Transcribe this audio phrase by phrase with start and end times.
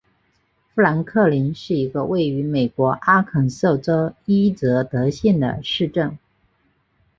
[0.73, 6.17] 富兰克林是一个位于美国阿肯色州伊泽德县的市镇。